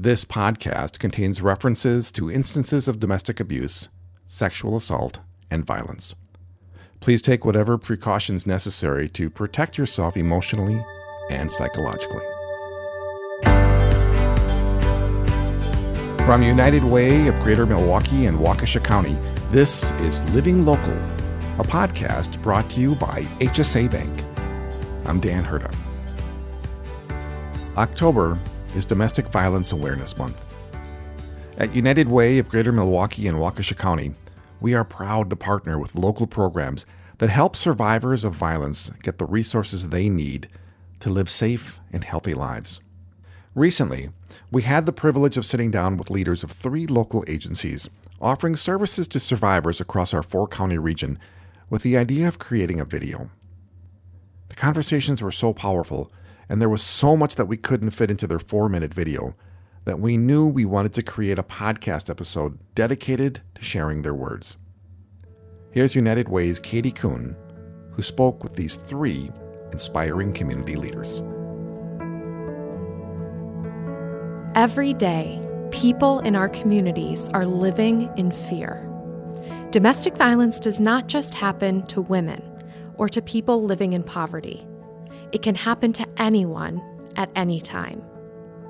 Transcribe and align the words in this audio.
This 0.00 0.24
podcast 0.24 1.00
contains 1.00 1.42
references 1.42 2.12
to 2.12 2.30
instances 2.30 2.86
of 2.86 3.00
domestic 3.00 3.40
abuse, 3.40 3.88
sexual 4.28 4.76
assault, 4.76 5.18
and 5.50 5.66
violence. 5.66 6.14
Please 7.00 7.20
take 7.20 7.44
whatever 7.44 7.76
precautions 7.76 8.46
necessary 8.46 9.08
to 9.08 9.28
protect 9.28 9.76
yourself 9.76 10.16
emotionally 10.16 10.80
and 11.30 11.50
psychologically. 11.50 12.22
From 16.24 16.44
United 16.44 16.84
Way 16.84 17.26
of 17.26 17.40
Greater 17.40 17.66
Milwaukee 17.66 18.26
and 18.26 18.38
Waukesha 18.38 18.84
County, 18.84 19.18
this 19.50 19.90
is 19.94 20.22
Living 20.32 20.64
Local, 20.64 20.96
a 21.58 21.64
podcast 21.64 22.40
brought 22.40 22.70
to 22.70 22.80
you 22.80 22.94
by 22.94 23.22
HSA 23.40 23.90
Bank. 23.90 24.24
I'm 25.08 25.18
Dan 25.18 25.44
Herda. 25.44 25.74
October 27.76 28.38
is 28.74 28.84
Domestic 28.84 29.26
Violence 29.28 29.72
Awareness 29.72 30.16
Month. 30.16 30.44
At 31.56 31.74
United 31.74 32.08
Way 32.08 32.38
of 32.38 32.48
Greater 32.48 32.72
Milwaukee 32.72 33.26
and 33.26 33.38
Waukesha 33.38 33.76
County, 33.76 34.14
we 34.60 34.74
are 34.74 34.84
proud 34.84 35.30
to 35.30 35.36
partner 35.36 35.78
with 35.78 35.94
local 35.94 36.26
programs 36.26 36.86
that 37.18 37.30
help 37.30 37.56
survivors 37.56 38.24
of 38.24 38.34
violence 38.34 38.90
get 39.02 39.18
the 39.18 39.26
resources 39.26 39.88
they 39.88 40.08
need 40.08 40.48
to 41.00 41.10
live 41.10 41.30
safe 41.30 41.80
and 41.92 42.04
healthy 42.04 42.34
lives. 42.34 42.80
Recently, 43.54 44.10
we 44.50 44.62
had 44.62 44.86
the 44.86 44.92
privilege 44.92 45.36
of 45.36 45.46
sitting 45.46 45.70
down 45.70 45.96
with 45.96 46.10
leaders 46.10 46.44
of 46.44 46.50
three 46.52 46.86
local 46.86 47.24
agencies 47.26 47.88
offering 48.20 48.56
services 48.56 49.08
to 49.08 49.20
survivors 49.20 49.80
across 49.80 50.12
our 50.12 50.22
four 50.22 50.46
county 50.46 50.78
region 50.78 51.18
with 51.70 51.82
the 51.82 51.96
idea 51.96 52.26
of 52.28 52.38
creating 52.38 52.80
a 52.80 52.84
video. 52.84 53.30
The 54.48 54.56
conversations 54.56 55.22
were 55.22 55.30
so 55.30 55.52
powerful 55.52 56.10
and 56.48 56.60
there 56.60 56.68
was 56.68 56.82
so 56.82 57.16
much 57.16 57.36
that 57.36 57.46
we 57.46 57.56
couldn't 57.56 57.90
fit 57.90 58.10
into 58.10 58.26
their 58.26 58.38
four 58.38 58.68
minute 58.68 58.94
video 58.94 59.34
that 59.84 60.00
we 60.00 60.16
knew 60.16 60.46
we 60.46 60.64
wanted 60.64 60.92
to 60.94 61.02
create 61.02 61.38
a 61.38 61.42
podcast 61.42 62.10
episode 62.10 62.58
dedicated 62.74 63.40
to 63.54 63.62
sharing 63.62 64.02
their 64.02 64.14
words. 64.14 64.56
Here's 65.70 65.94
United 65.94 66.28
Way's 66.28 66.58
Katie 66.58 66.90
Kuhn, 66.90 67.36
who 67.92 68.02
spoke 68.02 68.42
with 68.42 68.54
these 68.54 68.76
three 68.76 69.30
inspiring 69.72 70.32
community 70.32 70.76
leaders. 70.76 71.22
Every 74.54 74.92
day, 74.94 75.40
people 75.70 76.20
in 76.20 76.34
our 76.34 76.48
communities 76.48 77.28
are 77.30 77.46
living 77.46 78.10
in 78.16 78.30
fear. 78.30 78.84
Domestic 79.70 80.16
violence 80.16 80.58
does 80.58 80.80
not 80.80 81.06
just 81.06 81.34
happen 81.34 81.86
to 81.86 82.00
women 82.00 82.42
or 82.96 83.08
to 83.08 83.22
people 83.22 83.62
living 83.62 83.92
in 83.92 84.02
poverty. 84.02 84.66
It 85.32 85.42
can 85.42 85.54
happen 85.54 85.92
to 85.94 86.06
anyone 86.16 86.82
at 87.16 87.30
any 87.36 87.60
time. 87.60 88.02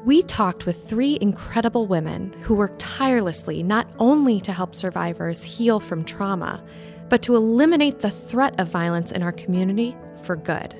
We 0.04 0.22
talked 0.22 0.64
with 0.64 0.88
three 0.88 1.18
incredible 1.20 1.86
women 1.86 2.32
who 2.42 2.54
work 2.54 2.74
tirelessly 2.78 3.62
not 3.62 3.88
only 3.98 4.40
to 4.40 4.52
help 4.52 4.74
survivors 4.74 5.42
heal 5.42 5.80
from 5.80 6.04
trauma, 6.04 6.64
but 7.08 7.22
to 7.22 7.36
eliminate 7.36 8.00
the 8.00 8.10
threat 8.10 8.58
of 8.58 8.68
violence 8.68 9.12
in 9.12 9.22
our 9.22 9.32
community 9.32 9.96
for 10.22 10.36
good. 10.36 10.74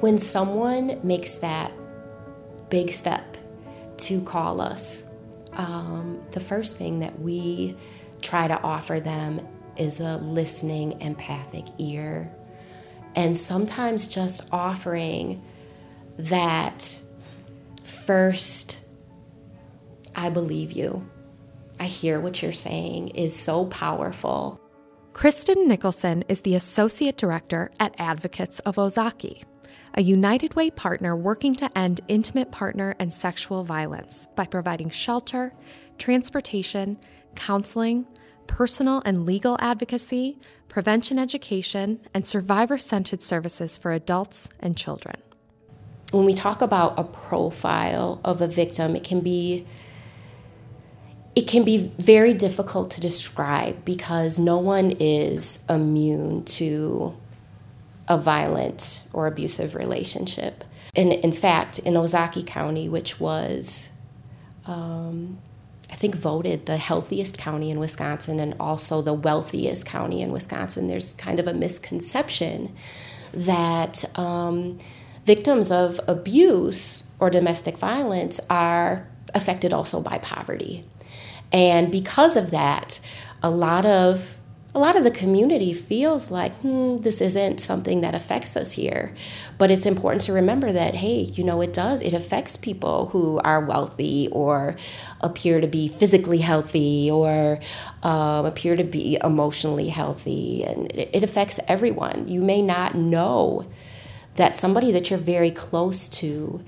When 0.00 0.18
someone 0.18 1.00
makes 1.02 1.36
that 1.36 1.72
big 2.68 2.92
step 2.92 3.36
to 3.98 4.20
call 4.22 4.60
us, 4.60 5.08
um, 5.52 6.22
the 6.32 6.40
first 6.40 6.76
thing 6.76 7.00
that 7.00 7.18
we 7.20 7.76
try 8.22 8.48
to 8.48 8.60
offer 8.62 9.00
them 9.00 9.46
is 9.76 10.00
a 10.00 10.16
listening, 10.18 11.00
empathic 11.00 11.64
ear 11.78 12.32
and 13.16 13.34
sometimes 13.36 14.06
just 14.06 14.42
offering 14.52 15.42
that 16.18 17.00
first, 17.82 18.86
I 20.14 20.28
believe 20.28 20.72
you. 20.72 21.08
I 21.80 21.84
hear 21.84 22.20
what 22.20 22.42
you're 22.42 22.52
saying 22.52 23.08
is 23.08 23.34
so 23.34 23.64
powerful. 23.66 24.60
Kristen 25.14 25.66
Nicholson 25.66 26.24
is 26.28 26.42
the 26.42 26.54
Associate 26.54 27.16
Director 27.16 27.70
at 27.80 27.94
Advocates 27.98 28.58
of 28.60 28.76
Ozaukee, 28.76 29.44
a 29.94 30.02
United 30.02 30.54
Way 30.54 30.70
partner 30.70 31.16
working 31.16 31.54
to 31.56 31.78
end 31.78 32.02
intimate 32.08 32.52
partner 32.52 32.94
and 32.98 33.10
sexual 33.10 33.64
violence 33.64 34.28
by 34.36 34.44
providing 34.44 34.90
shelter, 34.90 35.54
transportation, 35.96 36.98
counseling, 37.34 38.06
personal 38.46 39.02
and 39.04 39.26
legal 39.26 39.56
advocacy, 39.60 40.38
prevention 40.68 41.18
education, 41.18 42.00
and 42.14 42.26
survivor 42.26 42.78
centered 42.78 43.22
services 43.22 43.76
for 43.76 43.92
adults 43.92 44.48
and 44.60 44.76
children. 44.76 45.16
When 46.12 46.24
we 46.24 46.34
talk 46.34 46.62
about 46.62 46.98
a 46.98 47.04
profile 47.04 48.20
of 48.24 48.40
a 48.40 48.46
victim, 48.46 48.94
it 48.96 49.04
can 49.04 49.20
be 49.20 49.66
it 51.34 51.46
can 51.46 51.64
be 51.64 51.92
very 51.98 52.32
difficult 52.32 52.90
to 52.92 53.00
describe 53.00 53.84
because 53.84 54.38
no 54.38 54.56
one 54.56 54.92
is 54.92 55.66
immune 55.68 56.44
to 56.44 57.14
a 58.08 58.16
violent 58.16 59.04
or 59.12 59.26
abusive 59.26 59.74
relationship. 59.74 60.64
And 60.94 61.12
in 61.12 61.32
fact, 61.32 61.78
in 61.80 61.92
Ozaukee 61.92 62.46
County, 62.46 62.88
which 62.88 63.20
was 63.20 63.92
um, 64.66 65.38
I 65.90 65.94
think, 65.94 66.14
voted 66.14 66.66
the 66.66 66.76
healthiest 66.76 67.38
county 67.38 67.70
in 67.70 67.78
Wisconsin 67.78 68.40
and 68.40 68.54
also 68.58 69.02
the 69.02 69.14
wealthiest 69.14 69.86
county 69.86 70.20
in 70.20 70.32
Wisconsin. 70.32 70.88
There's 70.88 71.14
kind 71.14 71.38
of 71.38 71.46
a 71.46 71.54
misconception 71.54 72.74
that 73.32 74.04
um, 74.18 74.78
victims 75.24 75.70
of 75.70 76.00
abuse 76.08 77.08
or 77.20 77.30
domestic 77.30 77.78
violence 77.78 78.40
are 78.50 79.08
affected 79.34 79.72
also 79.72 80.00
by 80.00 80.18
poverty. 80.18 80.84
And 81.52 81.92
because 81.92 82.36
of 82.36 82.50
that, 82.50 83.00
a 83.42 83.50
lot 83.50 83.86
of 83.86 84.36
a 84.76 84.78
lot 84.78 84.94
of 84.94 85.04
the 85.04 85.10
community 85.10 85.72
feels 85.72 86.30
like, 86.30 86.54
hmm, 86.56 86.98
this 86.98 87.22
isn't 87.22 87.62
something 87.62 88.02
that 88.02 88.14
affects 88.14 88.58
us 88.58 88.72
here. 88.72 89.14
But 89.56 89.70
it's 89.70 89.86
important 89.86 90.20
to 90.24 90.34
remember 90.34 90.70
that, 90.70 90.96
hey, 90.96 91.20
you 91.20 91.44
know, 91.44 91.62
it 91.62 91.72
does. 91.72 92.02
It 92.02 92.12
affects 92.12 92.58
people 92.58 93.06
who 93.06 93.38
are 93.38 93.64
wealthy 93.64 94.28
or 94.30 94.76
appear 95.22 95.62
to 95.62 95.66
be 95.66 95.88
physically 95.88 96.40
healthy 96.40 97.10
or 97.10 97.58
um, 98.02 98.44
appear 98.44 98.76
to 98.76 98.84
be 98.84 99.16
emotionally 99.24 99.88
healthy. 99.88 100.62
And 100.62 100.92
it, 100.92 101.08
it 101.14 101.22
affects 101.22 101.58
everyone. 101.68 102.28
You 102.28 102.42
may 102.42 102.60
not 102.60 102.94
know 102.94 103.66
that 104.34 104.54
somebody 104.54 104.92
that 104.92 105.08
you're 105.08 105.18
very 105.18 105.50
close 105.50 106.06
to 106.20 106.62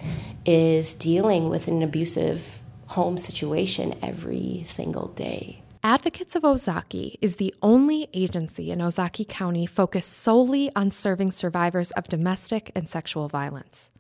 is 0.46 0.94
dealing 0.94 1.50
with 1.50 1.68
an 1.68 1.82
abusive 1.82 2.60
home 2.86 3.18
situation 3.18 3.98
every 4.00 4.62
single 4.64 5.08
day. 5.08 5.62
Advocates 5.84 6.34
of 6.34 6.42
Ozaukee 6.42 7.16
is 7.20 7.36
the 7.36 7.54
only 7.62 8.08
agency 8.12 8.72
in 8.72 8.80
Ozaukee 8.80 9.28
County 9.28 9.64
focused 9.64 10.12
solely 10.12 10.74
on 10.74 10.90
serving 10.90 11.30
survivors 11.30 11.92
of 11.92 12.08
domestic 12.08 12.72
and 12.74 12.88
sexual 12.88 13.28
violence. 13.28 13.90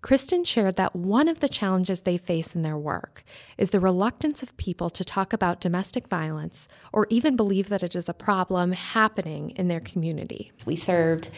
Kristen 0.00 0.42
shared 0.42 0.74
that 0.76 0.96
one 0.96 1.28
of 1.28 1.38
the 1.38 1.48
challenges 1.48 2.00
they 2.00 2.18
face 2.18 2.56
in 2.56 2.62
their 2.62 2.76
work 2.76 3.22
is 3.56 3.70
the 3.70 3.78
reluctance 3.78 4.42
of 4.42 4.56
people 4.56 4.90
to 4.90 5.04
talk 5.04 5.32
about 5.32 5.60
domestic 5.60 6.08
violence 6.08 6.66
or 6.92 7.06
even 7.08 7.36
believe 7.36 7.68
that 7.68 7.84
it 7.84 7.94
is 7.94 8.08
a 8.08 8.14
problem 8.14 8.72
happening 8.72 9.50
in 9.50 9.68
their 9.68 9.78
community. 9.78 10.50
We 10.66 10.74
served 10.74 11.30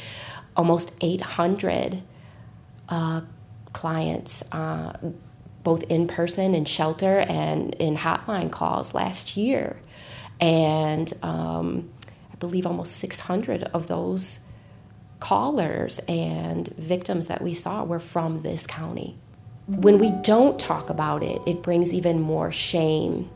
almost 0.56 0.96
800 1.02 2.02
uh, 2.88 3.20
clients. 3.74 4.50
Uh, 4.50 4.94
both 5.64 5.82
in 5.84 6.06
person 6.06 6.54
in 6.54 6.64
shelter 6.66 7.20
and 7.20 7.75
in 7.76 7.97
hotline 7.97 8.52
calls 8.52 8.94
last 8.94 9.36
year. 9.36 9.76
And 10.41 11.12
um, 11.22 11.91
I 12.32 12.36
believe 12.36 12.66
almost 12.66 12.97
600 12.98 13.64
of 13.64 13.86
those 13.88 14.47
callers 15.20 16.00
and 16.06 16.69
victims 16.76 17.28
that 17.28 17.41
we 17.41 17.54
saw 17.54 17.82
were 17.82 17.98
from 17.98 18.42
this 18.42 18.66
county. 18.66 19.16
When 19.66 19.97
we 19.97 20.10
don't 20.10 20.60
talk 20.60 20.91
about 20.91 21.22
it, 21.22 21.41
it 21.47 21.62
brings 21.62 21.94
even 21.94 22.20
more 22.20 22.52
shame 22.52 23.31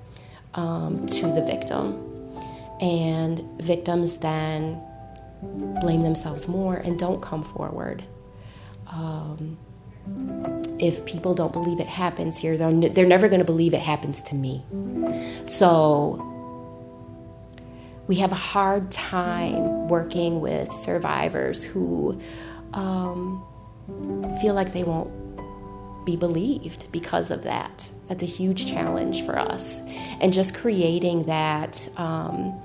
um, 0.52 1.06
to 1.06 1.32
the 1.32 1.42
victim. 1.42 2.04
And 2.80 3.40
victims 3.58 4.18
then 4.18 4.82
blame 5.80 6.02
themselves 6.02 6.46
more 6.46 6.76
and 6.76 6.98
don't 6.98 7.22
come 7.22 7.42
forward. 7.42 8.04
Um, 8.92 9.56
if 10.78 11.04
people 11.04 11.34
don't 11.34 11.52
believe 11.52 11.80
it 11.80 11.86
happens 11.86 12.38
here, 12.38 12.56
they're, 12.56 12.72
they're 12.72 13.06
never 13.06 13.28
going 13.28 13.40
to 13.40 13.44
believe 13.44 13.74
it 13.74 13.80
happens 13.80 14.22
to 14.22 14.34
me. 14.34 14.64
So 15.44 16.24
we 18.06 18.16
have 18.16 18.32
a 18.32 18.36
hard 18.36 18.90
time 18.90 19.88
working 19.88 20.40
with 20.40 20.72
survivors 20.72 21.62
who 21.62 22.20
um, 22.72 23.44
feel 24.40 24.54
like 24.54 24.72
they 24.72 24.84
won't 24.84 25.10
be 26.06 26.16
believed 26.16 26.90
because 26.90 27.30
of 27.30 27.42
that. 27.42 27.90
That's 28.06 28.22
a 28.22 28.26
huge 28.26 28.66
challenge 28.66 29.26
for 29.26 29.38
us. 29.38 29.82
And 30.20 30.32
just 30.32 30.54
creating 30.54 31.24
that, 31.24 31.86
um, 31.98 32.58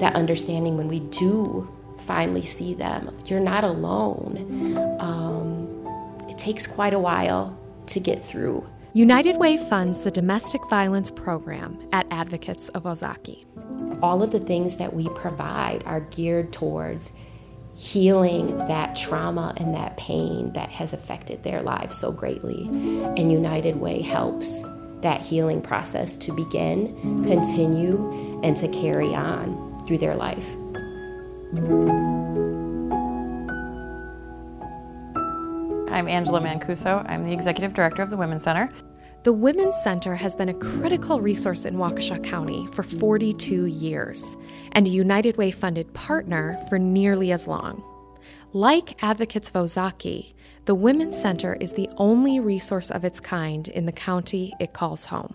that 0.00 0.14
understanding 0.16 0.76
when 0.76 0.88
we 0.88 1.00
do 1.00 1.72
finally 2.00 2.42
see 2.42 2.74
them, 2.74 3.14
you're 3.26 3.40
not 3.40 3.62
alone. 3.62 4.76
Um, 4.98 5.25
takes 6.38 6.66
quite 6.66 6.94
a 6.94 6.98
while 6.98 7.58
to 7.88 8.00
get 8.00 8.22
through. 8.22 8.66
United 8.92 9.36
Way 9.36 9.58
funds 9.58 10.00
the 10.00 10.10
domestic 10.10 10.60
violence 10.70 11.10
program 11.10 11.78
at 11.92 12.06
Advocates 12.10 12.70
of 12.70 12.84
Ozaukee. 12.84 13.44
All 14.02 14.22
of 14.22 14.30
the 14.30 14.40
things 14.40 14.78
that 14.78 14.94
we 14.94 15.08
provide 15.10 15.84
are 15.84 16.00
geared 16.00 16.52
towards 16.52 17.12
healing 17.74 18.56
that 18.56 18.94
trauma 18.94 19.52
and 19.58 19.74
that 19.74 19.96
pain 19.98 20.50
that 20.54 20.70
has 20.70 20.94
affected 20.94 21.42
their 21.42 21.60
lives 21.60 21.98
so 21.98 22.10
greatly. 22.10 22.64
And 22.68 23.30
United 23.30 23.76
Way 23.76 24.00
helps 24.00 24.66
that 25.02 25.20
healing 25.20 25.60
process 25.60 26.16
to 26.16 26.32
begin, 26.34 27.22
continue, 27.26 28.40
and 28.42 28.56
to 28.56 28.68
carry 28.68 29.14
on 29.14 29.78
through 29.86 29.98
their 29.98 30.16
life. 30.16 30.56
I'm 35.96 36.08
Angela 36.08 36.42
Mancuso. 36.42 37.08
I'm 37.08 37.24
the 37.24 37.32
Executive 37.32 37.72
Director 37.72 38.02
of 38.02 38.10
the 38.10 38.18
Women's 38.18 38.42
Center. 38.42 38.68
The 39.22 39.32
Women's 39.32 39.74
Center 39.82 40.14
has 40.14 40.36
been 40.36 40.50
a 40.50 40.54
critical 40.54 41.22
resource 41.22 41.64
in 41.64 41.76
Waukesha 41.76 42.22
County 42.22 42.66
for 42.74 42.82
42 42.82 43.64
years 43.64 44.36
and 44.72 44.86
a 44.86 44.90
United 44.90 45.38
Way 45.38 45.50
funded 45.50 45.90
partner 45.94 46.62
for 46.68 46.78
nearly 46.78 47.32
as 47.32 47.46
long. 47.46 47.82
Like 48.52 49.02
Advocates 49.02 49.48
of 49.48 49.54
Ozaukee, 49.54 50.34
the 50.66 50.74
Women's 50.74 51.18
Center 51.18 51.54
is 51.62 51.72
the 51.72 51.88
only 51.96 52.40
resource 52.40 52.90
of 52.90 53.02
its 53.02 53.18
kind 53.18 53.66
in 53.68 53.86
the 53.86 53.92
county 53.92 54.52
it 54.60 54.74
calls 54.74 55.06
home. 55.06 55.32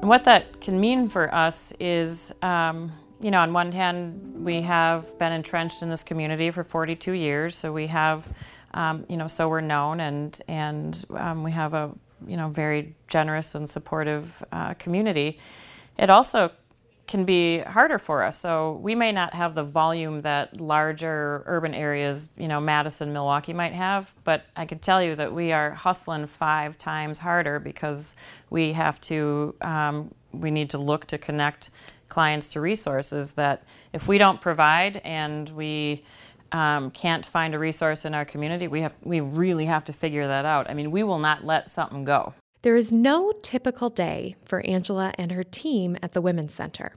What 0.00 0.24
that 0.24 0.60
can 0.60 0.80
mean 0.80 1.08
for 1.08 1.32
us 1.32 1.72
is, 1.78 2.34
um, 2.42 2.90
you 3.20 3.30
know, 3.30 3.38
on 3.38 3.52
one 3.52 3.70
hand, 3.70 4.44
we 4.44 4.60
have 4.62 5.16
been 5.20 5.30
entrenched 5.30 5.82
in 5.82 5.88
this 5.88 6.02
community 6.02 6.50
for 6.50 6.64
42 6.64 7.12
years, 7.12 7.54
so 7.54 7.72
we 7.72 7.86
have 7.86 8.26
um, 8.72 9.04
you 9.08 9.16
know, 9.16 9.26
so 9.28 9.48
we're 9.48 9.60
known, 9.60 10.00
and 10.00 10.40
and 10.48 11.04
um, 11.16 11.42
we 11.42 11.52
have 11.52 11.74
a 11.74 11.90
you 12.26 12.36
know 12.36 12.48
very 12.48 12.94
generous 13.08 13.54
and 13.54 13.68
supportive 13.68 14.42
uh, 14.52 14.74
community. 14.74 15.38
It 15.98 16.10
also 16.10 16.50
can 17.10 17.24
be 17.24 17.58
harder 17.58 17.98
for 17.98 18.22
us. 18.22 18.38
So 18.38 18.78
we 18.82 18.94
may 18.94 19.10
not 19.10 19.34
have 19.34 19.56
the 19.56 19.64
volume 19.64 20.22
that 20.22 20.60
larger 20.60 21.42
urban 21.44 21.74
areas, 21.74 22.28
you 22.38 22.46
know, 22.46 22.60
Madison, 22.60 23.12
Milwaukee 23.12 23.52
might 23.52 23.72
have, 23.72 24.14
but 24.22 24.44
I 24.54 24.64
can 24.64 24.78
tell 24.78 25.02
you 25.02 25.16
that 25.16 25.32
we 25.34 25.50
are 25.50 25.72
hustling 25.72 26.28
five 26.28 26.78
times 26.78 27.18
harder 27.18 27.58
because 27.58 28.14
we 28.48 28.72
have 28.74 29.00
to, 29.02 29.56
um, 29.60 30.14
we 30.30 30.52
need 30.52 30.70
to 30.70 30.78
look 30.78 31.06
to 31.06 31.18
connect 31.18 31.70
clients 32.08 32.48
to 32.50 32.60
resources 32.60 33.32
that 33.32 33.64
if 33.92 34.06
we 34.06 34.16
don't 34.16 34.40
provide 34.40 34.98
and 34.98 35.50
we 35.50 36.04
um, 36.52 36.90
can't 36.90 37.24
find 37.24 37.54
a 37.54 37.58
resource 37.58 38.04
in 38.04 38.14
our 38.14 38.24
community, 38.24 38.68
we 38.68 38.80
have 38.80 38.94
we 39.02 39.20
really 39.20 39.66
have 39.66 39.84
to 39.84 39.92
figure 39.92 40.26
that 40.26 40.44
out. 40.44 40.68
I 40.68 40.74
mean, 40.74 40.90
we 40.90 41.02
will 41.02 41.18
not 41.18 41.44
let 41.44 41.70
something 41.70 42.04
go. 42.04 42.34
There 42.62 42.76
is 42.76 42.92
no 42.92 43.32
typical 43.42 43.88
day 43.88 44.36
for 44.44 44.60
Angela 44.66 45.14
and 45.16 45.32
her 45.32 45.44
team 45.44 45.96
at 46.02 46.12
the 46.12 46.20
Women's 46.20 46.52
Center. 46.52 46.92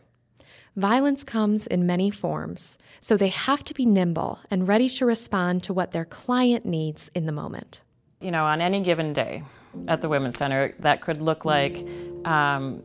Violence 0.76 1.24
comes 1.24 1.68
in 1.68 1.86
many 1.86 2.10
forms, 2.10 2.78
so 3.00 3.16
they 3.16 3.28
have 3.30 3.64
to 3.64 3.74
be 3.74 3.86
nimble 3.86 4.40
and 4.50 4.68
ready 4.68 4.90
to 4.90 5.06
respond 5.06 5.62
to 5.64 5.74
what 5.74 5.92
their 5.92 6.04
client 6.04 6.66
needs 6.66 7.12
in 7.14 7.28
the 7.28 7.32
moment. 7.32 7.82
You 8.20 8.32
know, 8.32 8.46
on 8.46 8.60
any 8.60 8.82
given 8.82 9.14
day 9.14 9.44
at 9.88 10.02
the 10.02 10.10
Women's 10.10 10.38
Center, 10.38 10.74
that 10.80 11.02
could 11.02 11.22
look 11.22 11.46
like 11.46 11.86
um, 12.26 12.82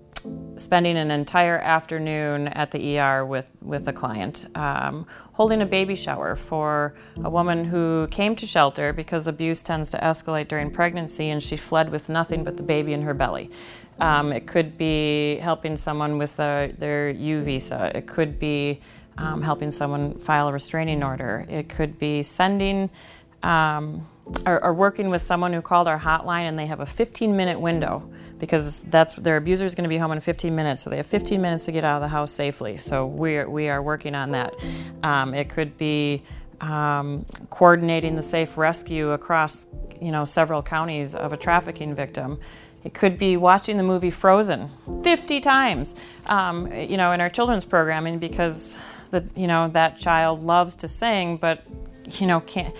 spending 0.56 0.96
an 0.96 1.10
entire 1.10 1.58
afternoon 1.58 2.48
at 2.48 2.70
the 2.70 2.98
ER 2.98 3.24
with, 3.24 3.50
with 3.62 3.86
a 3.88 3.92
client, 3.92 4.46
um, 4.54 5.06
holding 5.32 5.62
a 5.62 5.66
baby 5.66 5.94
shower 5.94 6.34
for 6.34 6.94
a 7.22 7.30
woman 7.30 7.64
who 7.64 8.08
came 8.10 8.34
to 8.36 8.46
shelter 8.46 8.92
because 8.92 9.26
abuse 9.26 9.62
tends 9.62 9.90
to 9.90 9.98
escalate 9.98 10.48
during 10.48 10.70
pregnancy 10.70 11.30
and 11.30 11.42
she 11.42 11.56
fled 11.56 11.90
with 11.90 12.08
nothing 12.08 12.44
but 12.44 12.56
the 12.56 12.62
baby 12.62 12.92
in 12.92 13.02
her 13.02 13.14
belly. 13.14 13.50
Um, 14.00 14.32
it 14.32 14.46
could 14.46 14.78
be 14.78 15.36
helping 15.36 15.76
someone 15.76 16.18
with 16.18 16.38
a, 16.38 16.72
their 16.78 17.10
U 17.10 17.42
visa. 17.42 17.90
It 17.94 18.06
could 18.06 18.38
be 18.38 18.80
um, 19.16 19.42
helping 19.42 19.70
someone 19.70 20.18
file 20.18 20.48
a 20.48 20.52
restraining 20.52 21.04
order. 21.04 21.44
It 21.48 21.68
could 21.68 21.98
be 21.98 22.22
sending 22.22 22.90
um, 23.42 24.06
or, 24.46 24.62
or, 24.62 24.74
working 24.74 25.10
with 25.10 25.22
someone 25.22 25.52
who 25.52 25.62
called 25.62 25.88
our 25.88 25.98
hotline 25.98 26.42
and 26.42 26.58
they 26.58 26.66
have 26.66 26.80
a 26.80 26.86
15 26.86 27.34
minute 27.36 27.60
window 27.60 28.08
because 28.38 28.82
that's 28.82 29.14
their 29.14 29.36
abuser 29.36 29.64
is 29.64 29.74
going 29.74 29.84
to 29.84 29.88
be 29.88 29.98
home 29.98 30.12
in 30.12 30.20
15 30.20 30.54
minutes, 30.54 30.82
so 30.82 30.90
they 30.90 30.96
have 30.96 31.06
15 31.06 31.40
minutes 31.40 31.64
to 31.64 31.72
get 31.72 31.84
out 31.84 31.96
of 31.96 32.02
the 32.02 32.08
house 32.08 32.30
safely. 32.30 32.76
So 32.76 33.06
we 33.06 33.36
are, 33.36 33.48
we 33.48 33.68
are 33.68 33.82
working 33.82 34.14
on 34.14 34.30
that. 34.32 34.54
Um, 35.02 35.34
it 35.34 35.48
could 35.48 35.76
be 35.76 36.22
um, 36.60 37.24
coordinating 37.50 38.16
the 38.16 38.22
safe 38.22 38.56
rescue 38.56 39.12
across 39.12 39.66
you 40.00 40.12
know 40.12 40.24
several 40.24 40.62
counties 40.62 41.14
of 41.14 41.32
a 41.32 41.36
trafficking 41.36 41.94
victim. 41.94 42.38
It 42.84 42.94
could 42.94 43.18
be 43.18 43.36
watching 43.36 43.76
the 43.76 43.82
movie 43.82 44.10
Frozen 44.10 44.68
50 45.02 45.40
times, 45.40 45.96
um, 46.28 46.72
you 46.72 46.96
know, 46.96 47.12
in 47.12 47.20
our 47.20 47.28
children's 47.28 47.64
programming 47.64 48.18
because 48.18 48.78
the 49.10 49.24
you 49.34 49.46
know 49.46 49.68
that 49.68 49.98
child 49.98 50.44
loves 50.44 50.76
to 50.76 50.88
sing, 50.88 51.36
but 51.36 51.64
you 52.12 52.26
know 52.26 52.40
can't 52.40 52.74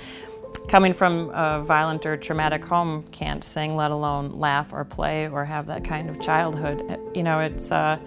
coming 0.68 0.92
from 0.92 1.30
a 1.30 1.62
violent 1.62 2.04
or 2.04 2.16
traumatic 2.16 2.64
home 2.64 3.02
can't 3.04 3.42
sing, 3.42 3.74
let 3.74 3.90
alone 3.90 4.38
laugh 4.38 4.72
or 4.72 4.84
play 4.84 5.28
or 5.28 5.44
have 5.44 5.66
that 5.66 5.82
kind 5.82 6.08
of 6.10 6.20
childhood. 6.20 7.00
You 7.14 7.22
know, 7.22 7.40
it's 7.40 7.72
uh, 7.72 7.98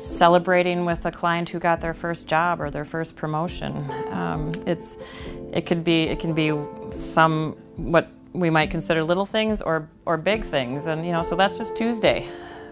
celebrating 0.00 0.84
with 0.84 1.04
a 1.06 1.10
client 1.12 1.50
who 1.50 1.58
got 1.58 1.80
their 1.80 1.94
first 1.94 2.26
job 2.26 2.60
or 2.60 2.70
their 2.70 2.84
first 2.84 3.16
promotion. 3.16 3.76
Um, 4.10 4.52
it's 4.66 4.96
it 5.52 5.66
could 5.66 5.84
be 5.84 6.04
it 6.04 6.18
can 6.18 6.32
be 6.32 6.52
some 6.92 7.56
what 7.76 8.10
we 8.32 8.48
might 8.48 8.70
consider 8.70 9.04
little 9.04 9.26
things 9.26 9.60
or 9.60 9.88
or 10.06 10.16
big 10.16 10.42
things, 10.44 10.86
and 10.86 11.04
you 11.04 11.12
know, 11.12 11.22
so 11.22 11.36
that's 11.36 11.58
just 11.58 11.76
Tuesday, 11.76 12.26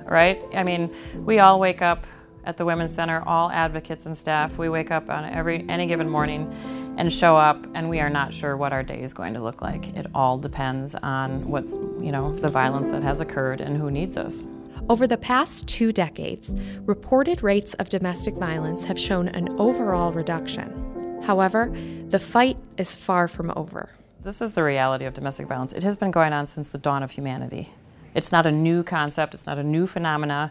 right? 0.07 0.43
I 0.55 0.65
mean, 0.65 0.93
we 1.15 1.39
all 1.39 1.61
wake 1.61 1.83
up 1.83 2.07
at 2.45 2.57
the 2.57 2.65
Women's 2.65 2.95
Center, 2.95 3.23
all 3.27 3.51
advocates 3.51 4.07
and 4.07 4.17
staff. 4.17 4.57
We 4.57 4.71
wake 4.71 4.91
up 4.91 5.11
on 5.11 5.25
every 5.27 5.69
any 5.69 5.87
given 5.87 6.09
morning 6.09 6.51
and 6.97 7.13
show 7.13 7.37
up 7.37 7.67
and 7.75 7.89
we 7.89 8.01
are 8.01 8.11
not 8.11 8.33
sure 8.33 8.57
what 8.57 8.73
our 8.73 8.83
day 8.83 9.01
is 9.01 9.15
going 9.15 9.35
to 9.35 9.41
look 9.41 9.63
like. 9.63 9.89
It 9.97 10.07
all 10.15 10.39
depends 10.39 10.95
on 10.97 11.49
what's, 11.49 11.75
you 11.75 12.13
know, 12.13 12.33
the 12.33 12.49
violence 12.49 12.91
that 12.91 13.03
has 13.03 13.21
occurred 13.21 13.61
and 13.61 13.77
who 13.77 13.91
needs 13.91 14.17
us. 14.17 14.45
Over 14.89 15.07
the 15.07 15.17
past 15.17 15.69
two 15.69 15.93
decades, 15.93 16.55
reported 16.85 17.43
rates 17.43 17.75
of 17.75 17.89
domestic 17.89 18.35
violence 18.35 18.85
have 18.87 18.99
shown 18.99 19.29
an 19.29 19.49
overall 19.61 20.13
reduction. 20.13 21.21
However, 21.23 21.73
the 22.09 22.19
fight 22.19 22.59
is 22.77 22.97
far 22.97 23.29
from 23.29 23.53
over. 23.55 23.91
This 24.23 24.41
is 24.43 24.55
the 24.55 24.63
reality 24.63 25.05
of 25.05 25.15
domestic 25.15 25.47
violence. 25.47 25.73
It 25.73 25.83
has 25.83 25.97
been 25.97 26.11
going 26.11 26.33
on 26.33 26.47
since 26.47 26.69
the 26.69 26.79
dawn 26.79 27.03
of 27.03 27.13
humanity. 27.13 27.73
It's 28.15 28.33
not 28.33 28.47
a 28.47 28.53
new 28.53 28.83
concept, 28.83 29.35
it's 29.35 29.47
not 29.47 29.59
a 29.59 29.63
new 29.63 29.87
phenomena. 29.87 30.51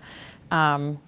Um, 0.51 0.99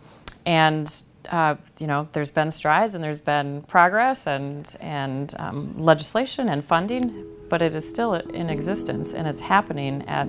and 0.46 1.04
uh, 1.30 1.56
you 1.80 1.88
know, 1.88 2.08
there's 2.14 2.32
been 2.32 2.52
strides 2.52 2.96
and 2.96 3.04
there's 3.04 3.20
been 3.20 3.62
progress 3.64 4.28
and 4.28 4.76
and 4.80 5.34
um, 5.38 5.78
legislation 5.78 6.50
and 6.50 6.64
funding, 6.64 7.26
but 7.50 7.62
it 7.62 7.76
is 7.76 7.88
still 7.88 8.14
in 8.14 8.50
existence 8.50 9.14
and 9.14 9.28
it's 9.28 9.42
happening 9.42 10.04
at 10.08 10.28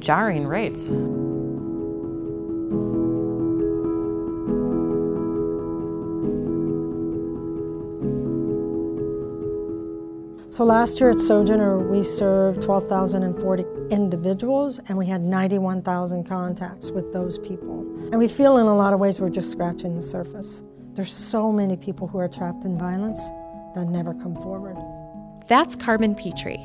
jarring 0.00 0.46
rates. 0.46 0.88
So 10.52 10.64
last 10.64 11.00
year 11.00 11.10
at 11.10 11.20
Sojourner, 11.20 11.78
we 11.78 12.02
served 12.02 12.60
12,040 12.60 13.64
individuals 13.90 14.78
and 14.88 14.98
we 14.98 15.06
had 15.06 15.22
91,000 15.22 16.24
contacts 16.24 16.90
with 16.90 17.12
those 17.12 17.38
people. 17.38 17.79
And 18.10 18.18
we 18.18 18.26
feel 18.26 18.56
in 18.56 18.66
a 18.66 18.76
lot 18.76 18.92
of 18.92 18.98
ways 18.98 19.20
we're 19.20 19.30
just 19.30 19.52
scratching 19.52 19.94
the 19.94 20.02
surface. 20.02 20.62
There's 20.94 21.12
so 21.12 21.52
many 21.52 21.76
people 21.76 22.08
who 22.08 22.18
are 22.18 22.26
trapped 22.28 22.64
in 22.64 22.76
violence 22.76 23.20
that 23.76 23.86
never 23.86 24.14
come 24.14 24.34
forward. 24.34 24.76
That's 25.46 25.76
Carmen 25.76 26.16
Pitre, 26.16 26.56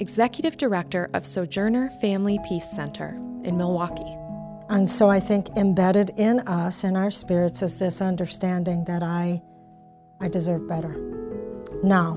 Executive 0.00 0.56
Director 0.56 1.08
of 1.14 1.24
Sojourner 1.24 1.90
Family 2.00 2.40
Peace 2.48 2.68
Center 2.68 3.10
in 3.44 3.56
Milwaukee. 3.56 4.16
And 4.68 4.90
so 4.90 5.08
I 5.08 5.20
think 5.20 5.48
embedded 5.56 6.10
in 6.16 6.40
us, 6.40 6.82
in 6.82 6.96
our 6.96 7.12
spirits, 7.12 7.62
is 7.62 7.78
this 7.78 8.00
understanding 8.00 8.84
that 8.84 9.02
I, 9.02 9.40
I 10.20 10.26
deserve 10.26 10.68
better. 10.68 10.96
Now, 11.84 12.16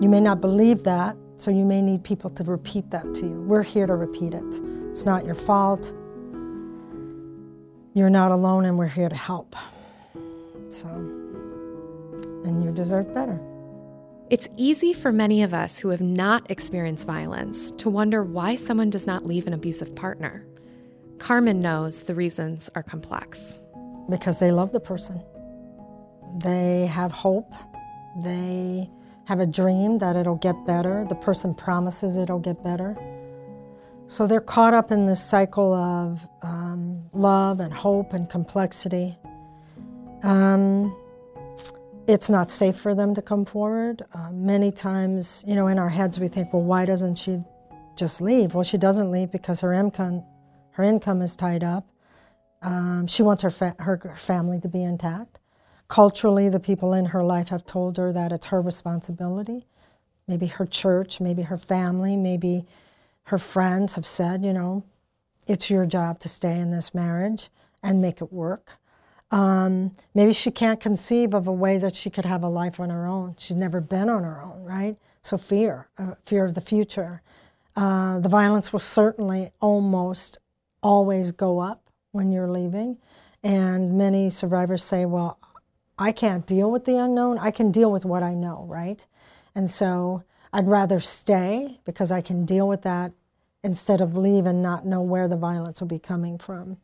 you 0.00 0.08
may 0.08 0.20
not 0.20 0.40
believe 0.40 0.84
that, 0.84 1.16
so 1.36 1.50
you 1.50 1.64
may 1.64 1.82
need 1.82 2.02
people 2.02 2.30
to 2.30 2.44
repeat 2.44 2.90
that 2.90 3.04
to 3.14 3.20
you. 3.20 3.42
We're 3.42 3.62
here 3.62 3.86
to 3.86 3.94
repeat 3.94 4.32
it. 4.32 4.42
It's 4.90 5.04
not 5.04 5.26
your 5.26 5.34
fault. 5.34 5.92
You're 7.94 8.10
not 8.10 8.30
alone, 8.30 8.64
and 8.64 8.78
we're 8.78 8.86
here 8.86 9.08
to 9.08 9.14
help. 9.14 9.54
So, 10.70 10.88
and 10.88 12.62
you 12.64 12.72
deserve 12.72 13.12
better. 13.12 13.38
It's 14.30 14.48
easy 14.56 14.94
for 14.94 15.12
many 15.12 15.42
of 15.42 15.52
us 15.52 15.78
who 15.78 15.90
have 15.90 16.00
not 16.00 16.50
experienced 16.50 17.06
violence 17.06 17.70
to 17.72 17.90
wonder 17.90 18.22
why 18.22 18.54
someone 18.54 18.88
does 18.88 19.06
not 19.06 19.26
leave 19.26 19.46
an 19.46 19.52
abusive 19.52 19.94
partner. 19.94 20.46
Carmen 21.18 21.60
knows 21.60 22.04
the 22.04 22.14
reasons 22.14 22.70
are 22.74 22.82
complex. 22.82 23.58
Because 24.08 24.38
they 24.38 24.50
love 24.50 24.72
the 24.72 24.80
person, 24.80 25.22
they 26.42 26.86
have 26.86 27.12
hope, 27.12 27.52
they 28.24 28.90
have 29.26 29.38
a 29.38 29.46
dream 29.46 29.98
that 29.98 30.16
it'll 30.16 30.36
get 30.36 30.56
better. 30.66 31.06
The 31.08 31.14
person 31.14 31.54
promises 31.54 32.16
it'll 32.16 32.40
get 32.40 32.64
better. 32.64 32.96
So 34.08 34.26
they're 34.26 34.40
caught 34.40 34.74
up 34.74 34.92
in 34.92 35.06
this 35.06 35.24
cycle 35.24 35.72
of 35.72 36.20
um, 36.42 37.02
love 37.12 37.60
and 37.60 37.72
hope 37.72 38.12
and 38.12 38.28
complexity. 38.28 39.16
Um, 40.22 40.94
it's 42.06 42.28
not 42.28 42.50
safe 42.50 42.76
for 42.76 42.94
them 42.94 43.14
to 43.14 43.22
come 43.22 43.44
forward. 43.44 44.02
Uh, 44.12 44.30
many 44.32 44.70
times, 44.70 45.44
you 45.46 45.54
know, 45.54 45.66
in 45.66 45.78
our 45.78 45.88
heads 45.88 46.18
we 46.18 46.28
think, 46.28 46.52
well, 46.52 46.62
why 46.62 46.84
doesn't 46.84 47.16
she 47.16 47.42
just 47.96 48.20
leave? 48.20 48.54
Well, 48.54 48.64
she 48.64 48.78
doesn't 48.78 49.10
leave 49.10 49.30
because 49.30 49.60
her 49.60 49.72
income, 49.72 50.24
her 50.72 50.82
income 50.82 51.22
is 51.22 51.36
tied 51.36 51.64
up. 51.64 51.88
Um, 52.60 53.06
she 53.06 53.22
wants 53.22 53.42
her, 53.42 53.50
fa- 53.50 53.76
her 53.78 54.14
family 54.18 54.60
to 54.60 54.68
be 54.68 54.82
intact. 54.82 55.38
Culturally, 55.88 56.48
the 56.48 56.60
people 56.60 56.92
in 56.92 57.06
her 57.06 57.22
life 57.22 57.48
have 57.48 57.66
told 57.66 57.96
her 57.98 58.12
that 58.12 58.32
it's 58.32 58.46
her 58.46 58.60
responsibility. 58.60 59.66
Maybe 60.26 60.46
her 60.46 60.66
church, 60.66 61.20
maybe 61.20 61.42
her 61.42 61.58
family, 61.58 62.16
maybe 62.16 62.66
her 63.24 63.38
friends 63.38 63.94
have 63.96 64.06
said, 64.06 64.44
you 64.44 64.52
know, 64.52 64.84
it's 65.46 65.70
your 65.70 65.86
job 65.86 66.18
to 66.20 66.28
stay 66.28 66.58
in 66.58 66.70
this 66.70 66.94
marriage 66.94 67.48
and 67.82 68.00
make 68.00 68.20
it 68.20 68.32
work. 68.32 68.78
Um, 69.30 69.92
maybe 70.14 70.32
she 70.32 70.50
can't 70.50 70.78
conceive 70.80 71.32
of 71.32 71.46
a 71.46 71.52
way 71.52 71.78
that 71.78 71.96
she 71.96 72.10
could 72.10 72.26
have 72.26 72.42
a 72.42 72.48
life 72.48 72.78
on 72.78 72.90
her 72.90 73.06
own. 73.06 73.34
She's 73.38 73.56
never 73.56 73.80
been 73.80 74.08
on 74.08 74.24
her 74.24 74.42
own, 74.42 74.62
right? 74.62 74.96
So 75.22 75.38
fear, 75.38 75.88
uh, 75.98 76.14
fear 76.26 76.44
of 76.44 76.54
the 76.54 76.60
future. 76.60 77.22
Uh, 77.74 78.18
the 78.18 78.28
violence 78.28 78.72
will 78.72 78.80
certainly 78.80 79.50
almost 79.60 80.38
always 80.82 81.32
go 81.32 81.60
up 81.60 81.88
when 82.10 82.30
you're 82.30 82.50
leaving. 82.50 82.98
And 83.42 83.96
many 83.96 84.28
survivors 84.30 84.84
say, 84.84 85.06
well, 85.06 85.38
I 85.98 86.12
can't 86.12 86.46
deal 86.46 86.70
with 86.70 86.84
the 86.84 86.96
unknown. 86.96 87.38
I 87.38 87.50
can 87.50 87.70
deal 87.72 87.90
with 87.90 88.04
what 88.04 88.22
I 88.22 88.34
know, 88.34 88.66
right? 88.68 89.04
And 89.54 89.68
so 89.68 90.24
I'd 90.52 90.68
rather 90.68 91.00
stay 91.00 91.80
because 91.84 92.12
I 92.12 92.20
can 92.20 92.44
deal 92.44 92.68
with 92.68 92.82
that 92.82 93.12
instead 93.64 94.00
of 94.00 94.16
leave 94.16 94.44
and 94.44 94.62
not 94.62 94.84
know 94.84 95.00
where 95.00 95.28
the 95.28 95.36
violence 95.36 95.80
will 95.80 95.88
be 95.88 95.98
coming 95.98 96.38
from. 96.38 96.78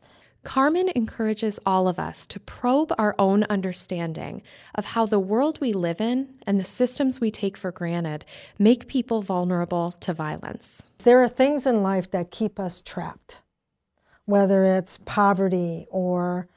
Carmen 0.44 0.88
encourages 0.94 1.58
all 1.66 1.88
of 1.88 1.98
us 1.98 2.26
to 2.28 2.40
probe 2.40 2.92
our 2.96 3.14
own 3.18 3.42
understanding 3.44 4.40
of 4.74 4.86
how 4.86 5.04
the 5.04 5.18
world 5.18 5.60
we 5.60 5.72
live 5.72 6.00
in 6.00 6.28
and 6.46 6.58
the 6.58 6.64
systems 6.64 7.20
we 7.20 7.30
take 7.30 7.56
for 7.56 7.72
granted 7.72 8.24
make 8.58 8.88
people 8.88 9.20
vulnerable 9.20 9.92
to 10.00 10.14
violence. 10.14 10.82
There 11.04 11.22
are 11.22 11.28
things 11.28 11.66
in 11.66 11.82
life 11.82 12.10
that 12.12 12.30
keep 12.30 12.58
us 12.58 12.80
trapped, 12.80 13.42
whether 14.24 14.64
it's 14.64 14.98
poverty 15.04 15.86
or 15.90 16.48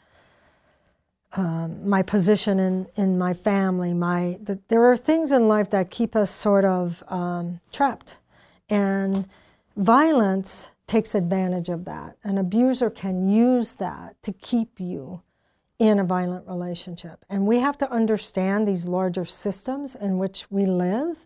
um, 1.34 1.88
my 1.88 2.02
position 2.02 2.60
in, 2.60 2.88
in 2.96 3.18
my 3.18 3.34
family. 3.34 3.94
My 3.94 4.40
the, 4.44 4.60
there 4.68 4.84
are 4.92 4.98
things 4.98 5.32
in 5.32 5.48
life 5.48 5.70
that 5.70 5.90
keep 5.90 6.16
us 6.16 6.30
sort 6.32 6.66
of 6.66 7.04
um, 7.08 7.62
trapped, 7.72 8.18
and 8.70 9.28
violence 9.76 10.70
takes 10.88 11.16
advantage 11.16 11.70
of 11.70 11.86
that. 11.86 12.18
An 12.24 12.38
abuser 12.38 12.90
can 12.90 13.30
use 13.30 13.76
that 13.76 14.22
to 14.24 14.34
keep 14.34 14.80
you 14.80 15.22
in 15.80 15.98
a 15.98 16.04
violent 16.04 16.46
relationship. 16.48 17.26
And 17.30 17.48
we 17.48 17.60
have 17.60 17.78
to 17.80 17.92
understand 17.92 18.68
these 18.68 18.86
larger 18.86 19.26
systems 19.26 19.96
in 19.96 20.18
which 20.18 20.46
we 20.52 20.66
live 20.66 21.26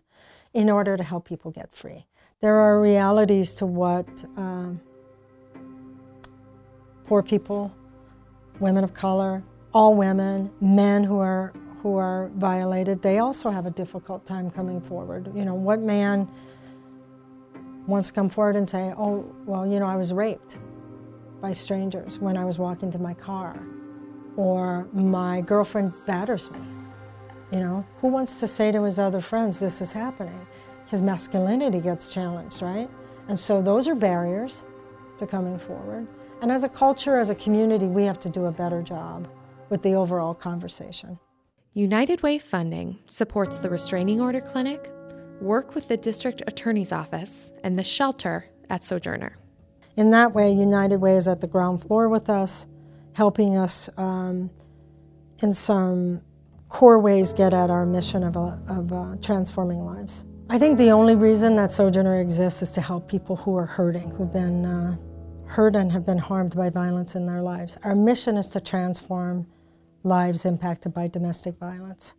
in 0.54 0.70
order 0.70 0.96
to 0.96 1.02
help 1.02 1.26
people 1.26 1.50
get 1.50 1.74
free. 1.74 2.06
There 2.40 2.54
are 2.54 2.80
realities 2.80 3.52
to 3.54 3.66
what 3.66 4.06
um, 4.36 4.80
poor 7.06 7.22
people, 7.22 7.70
women 8.60 8.84
of 8.84 8.94
color, 8.94 9.42
all 9.76 9.94
women, 9.94 10.50
men 10.62 11.04
who 11.04 11.18
are 11.18 11.52
who 11.82 11.96
are 11.96 12.30
violated, 12.36 13.02
they 13.02 13.18
also 13.18 13.50
have 13.50 13.66
a 13.66 13.70
difficult 13.70 14.24
time 14.24 14.50
coming 14.50 14.80
forward. 14.80 15.30
You 15.36 15.44
know, 15.44 15.52
what 15.52 15.80
man 15.80 16.26
wants 17.86 18.08
to 18.08 18.14
come 18.14 18.30
forward 18.30 18.56
and 18.56 18.66
say, 18.66 18.94
oh, 18.96 19.30
well, 19.44 19.66
you 19.66 19.78
know, 19.78 19.84
I 19.84 19.96
was 19.96 20.14
raped 20.14 20.56
by 21.42 21.52
strangers 21.52 22.18
when 22.18 22.38
I 22.38 22.44
was 22.46 22.56
walking 22.56 22.90
to 22.92 22.98
my 22.98 23.12
car, 23.12 23.54
or 24.38 24.88
my 24.94 25.42
girlfriend 25.42 25.92
batters 26.06 26.50
me. 26.50 26.58
You 27.52 27.60
know, 27.60 27.86
who 28.00 28.08
wants 28.08 28.40
to 28.40 28.46
say 28.46 28.72
to 28.72 28.82
his 28.82 28.98
other 28.98 29.20
friends, 29.20 29.60
this 29.60 29.82
is 29.82 29.92
happening? 29.92 30.46
His 30.86 31.02
masculinity 31.02 31.80
gets 31.80 32.08
challenged, 32.10 32.62
right? 32.62 32.88
And 33.28 33.38
so 33.38 33.60
those 33.60 33.88
are 33.88 33.94
barriers 33.94 34.64
to 35.18 35.26
coming 35.26 35.58
forward. 35.58 36.06
And 36.40 36.50
as 36.50 36.64
a 36.64 36.68
culture, 36.68 37.18
as 37.18 37.28
a 37.28 37.34
community, 37.34 37.86
we 37.86 38.04
have 38.04 38.18
to 38.20 38.30
do 38.30 38.46
a 38.46 38.50
better 38.50 38.80
job 38.80 39.28
with 39.68 39.82
the 39.82 39.94
overall 39.94 40.34
conversation. 40.34 41.18
United 41.74 42.22
Way 42.22 42.38
funding 42.38 42.98
supports 43.06 43.58
the 43.58 43.68
Restraining 43.68 44.20
Order 44.20 44.40
Clinic, 44.40 44.90
work 45.40 45.74
with 45.74 45.88
the 45.88 45.96
district 45.96 46.42
attorney's 46.46 46.92
office 46.92 47.52
and 47.62 47.76
the 47.76 47.84
shelter 47.84 48.46
at 48.70 48.82
Sojourner. 48.82 49.36
In 49.96 50.10
that 50.10 50.32
way, 50.32 50.52
United 50.52 50.98
Way 50.98 51.16
is 51.16 51.28
at 51.28 51.40
the 51.40 51.46
ground 51.46 51.82
floor 51.82 52.08
with 52.08 52.30
us, 52.30 52.66
helping 53.12 53.56
us 53.56 53.90
um, 53.96 54.50
in 55.42 55.52
some 55.54 56.22
core 56.68 56.98
ways 56.98 57.32
get 57.32 57.54
at 57.54 57.70
our 57.70 57.86
mission 57.86 58.22
of, 58.22 58.36
uh, 58.36 58.56
of 58.68 58.92
uh, 58.92 59.16
transforming 59.22 59.84
lives. 59.84 60.24
I 60.48 60.58
think 60.58 60.78
the 60.78 60.90
only 60.90 61.16
reason 61.16 61.56
that 61.56 61.72
Sojourner 61.72 62.20
exists 62.20 62.62
is 62.62 62.72
to 62.72 62.80
help 62.80 63.08
people 63.08 63.36
who 63.36 63.56
are 63.56 63.66
hurting, 63.66 64.10
who've 64.10 64.32
been 64.32 64.64
uh, 64.64 64.96
hurt 65.46 65.74
and 65.76 65.90
have 65.92 66.06
been 66.06 66.18
harmed 66.18 66.56
by 66.56 66.70
violence 66.70 67.14
in 67.16 67.26
their 67.26 67.42
lives. 67.42 67.76
Our 67.82 67.94
mission 67.94 68.36
is 68.36 68.48
to 68.50 68.60
transform 68.60 69.46
lives 70.06 70.44
impacted 70.44 70.94
by 70.94 71.08
domestic 71.08 71.58
violence. 71.58 72.14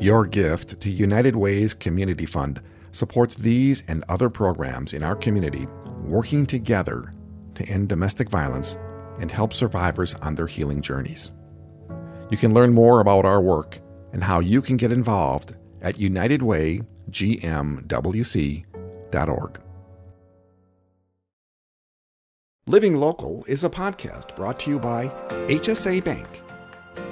Your 0.00 0.26
gift 0.26 0.80
to 0.82 0.90
United 0.90 1.34
Way's 1.34 1.72
Community 1.72 2.26
Fund 2.26 2.60
supports 2.92 3.36
these 3.36 3.84
and 3.88 4.04
other 4.08 4.28
programs 4.28 4.92
in 4.92 5.02
our 5.02 5.16
community 5.16 5.66
working 6.02 6.44
together 6.44 7.14
to 7.54 7.64
end 7.64 7.88
domestic 7.88 8.28
violence 8.28 8.76
and 9.18 9.30
help 9.30 9.54
survivors 9.54 10.14
on 10.16 10.34
their 10.34 10.46
healing 10.46 10.82
journeys. 10.82 11.30
You 12.28 12.36
can 12.36 12.52
learn 12.52 12.74
more 12.74 13.00
about 13.00 13.24
our 13.24 13.40
work 13.40 13.78
and 14.12 14.22
how 14.22 14.40
you 14.40 14.60
can 14.60 14.76
get 14.76 14.92
involved 14.92 15.54
at 15.80 15.98
unitedwaygmwc.org. 17.10 19.60
Living 22.66 22.94
Local 22.94 23.44
is 23.46 23.62
a 23.62 23.68
podcast 23.68 24.34
brought 24.36 24.58
to 24.60 24.70
you 24.70 24.78
by 24.78 25.08
HSA 25.48 26.02
Bank. 26.02 26.40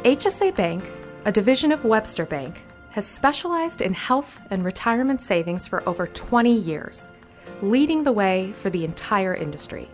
HSA 0.03 0.55
Bank, 0.55 0.83
a 1.27 1.33
division 1.33 1.73
of 1.73 1.85
Webster 1.85 2.25
Bank, 2.25 2.63
has 2.95 3.07
specialized 3.07 3.83
in 3.83 3.93
health 3.93 4.41
and 4.51 4.65
retirement 4.65 5.21
savings 5.21 5.67
for 5.67 5.87
over 5.87 6.07
20 6.07 6.55
years, 6.55 7.13
leading 7.61 8.05
the 8.05 8.13
way 8.13 8.55
for 8.61 8.71
the 8.71 8.85
entire 8.85 9.35
industry. 9.35 9.91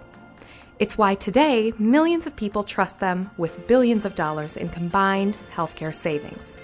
It's 0.78 0.96
why 0.96 1.16
today 1.16 1.72
millions 1.76 2.26
of 2.26 2.36
people 2.36 2.62
trust 2.62 3.00
them 3.00 3.32
with 3.36 3.66
billions 3.66 4.04
of 4.04 4.14
dollars 4.14 4.56
in 4.56 4.68
combined 4.68 5.38
healthcare 5.52 5.94
savings. 5.94 6.56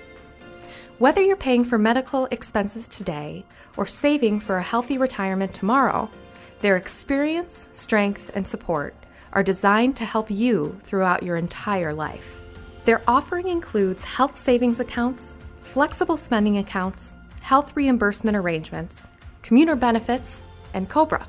Whether 0.99 1.21
you're 1.21 1.35
paying 1.35 1.65
for 1.65 1.77
medical 1.77 2.27
expenses 2.27 2.87
today 2.87 3.45
or 3.77 3.85
saving 3.85 4.39
for 4.39 4.59
a 4.59 4.63
healthy 4.63 4.97
retirement 4.97 5.53
tomorrow, 5.53 6.09
their 6.61 6.77
experience, 6.77 7.69
strength, 7.73 8.31
and 8.33 8.47
support 8.47 8.95
are 9.33 9.43
designed 9.43 9.97
to 9.97 10.05
help 10.05 10.31
you 10.31 10.79
throughout 10.85 11.25
your 11.25 11.35
entire 11.35 11.93
life. 11.93 12.41
Their 12.85 13.03
offering 13.09 13.49
includes 13.49 14.05
health 14.05 14.37
savings 14.39 14.79
accounts, 14.79 15.37
flexible 15.65 16.17
spending 16.17 16.59
accounts, 16.59 17.17
health 17.41 17.73
reimbursement 17.75 18.37
arrangements, 18.37 19.03
commuter 19.43 19.75
benefits, 19.75 20.45
and 20.75 20.89
COBRA. 20.89 21.27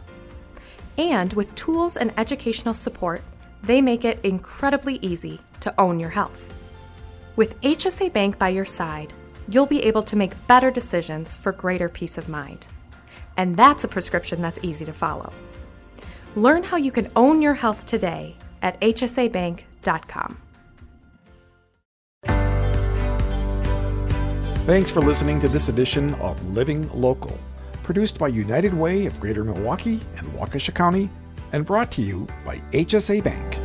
And 0.99 1.33
with 1.33 1.55
tools 1.55 1.97
and 1.97 2.13
educational 2.17 2.75
support, 2.75 3.23
they 3.63 3.81
make 3.81 4.05
it 4.05 4.19
incredibly 4.23 4.99
easy 5.01 5.39
to 5.61 5.73
own 5.79 5.99
your 5.99 6.11
health. 6.11 6.53
With 7.35 7.59
HSA 7.61 8.13
Bank 8.13 8.37
by 8.37 8.49
your 8.49 8.65
side, 8.65 9.11
you'll 9.47 9.65
be 9.65 9.83
able 9.83 10.03
to 10.03 10.15
make 10.15 10.47
better 10.47 10.71
decisions 10.71 11.35
for 11.37 11.51
greater 11.51 11.89
peace 11.89 12.17
of 12.17 12.29
mind. 12.29 12.67
And 13.37 13.57
that's 13.57 13.83
a 13.83 13.87
prescription 13.87 14.41
that's 14.41 14.59
easy 14.61 14.85
to 14.85 14.93
follow. 14.93 15.33
Learn 16.35 16.63
how 16.63 16.77
you 16.77 16.91
can 16.91 17.11
own 17.15 17.41
your 17.41 17.53
health 17.53 17.85
today 17.85 18.35
at 18.61 18.79
hsabank.com. 18.81 20.37
Thanks 24.65 24.89
for 24.89 25.01
listening 25.01 25.39
to 25.41 25.47
this 25.47 25.69
edition 25.69 26.15
of 26.15 26.43
Living 26.47 26.89
Local, 26.91 27.37
produced 27.83 28.17
by 28.17 28.29
United 28.29 28.73
Way 28.73 29.05
of 29.05 29.19
Greater 29.19 29.43
Milwaukee 29.43 30.01
and 30.17 30.25
Waukesha 30.29 30.73
County, 30.73 31.07
and 31.53 31.63
brought 31.65 31.91
to 31.91 32.01
you 32.01 32.27
by 32.43 32.57
HSA 32.71 33.23
Bank. 33.23 33.64